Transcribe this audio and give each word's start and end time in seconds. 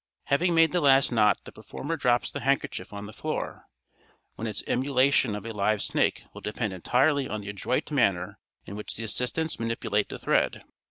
Having 0.23 0.55
made 0.55 0.71
the 0.71 0.81
last 0.81 1.11
knot 1.11 1.37
the 1.43 1.51
performer 1.51 1.95
drops 1.95 2.31
the 2.31 2.39
handkerchief 2.39 2.91
on 2.91 3.05
the 3.05 3.13
floor, 3.13 3.65
when 4.33 4.47
its 4.47 4.63
emulation 4.65 5.35
of 5.35 5.45
a 5.45 5.53
live 5.53 5.83
snake 5.83 6.23
will 6.33 6.41
depend 6.41 6.73
entirely 6.73 7.29
on 7.29 7.41
the 7.41 7.49
adroit 7.49 7.91
manner 7.91 8.39
in 8.65 8.75
which 8.75 8.95
the 8.95 9.03
assistants 9.03 9.59
manipulate 9.59 10.09
the 10.09 10.17
thread. 10.17 10.63